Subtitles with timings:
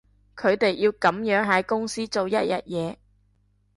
[0.35, 2.97] 佢哋要噉樣喺公司做一日嘢